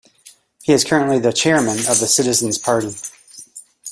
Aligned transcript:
He 0.63 0.73
is 0.73 0.83
currently 0.83 1.19
the 1.19 1.31
chairman 1.31 1.77
of 1.77 1.99
the 1.99 2.07
Citizens' 2.07 2.57
Party. 2.57 2.95